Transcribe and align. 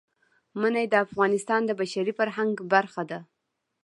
منی 0.59 0.85
د 0.89 0.93
افغانستان 1.05 1.61
د 1.65 1.71
بشري 1.81 2.13
فرهنګ 2.19 2.53
برخه 2.73 3.03
ده. 3.11 3.19